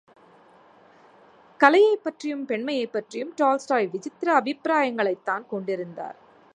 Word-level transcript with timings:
கலையைப் 1.59 2.03
பற்றியும் 2.03 2.45
பெண்மையைப் 2.45 2.91
பற்றியும் 2.91 3.33
டால்ஸ்டாய் 3.41 3.89
விசித்திர 3.89 4.39
அபிப்பிராயங்களைத்தான் 4.39 5.45
கொண்டிருந்தார். 5.45 6.17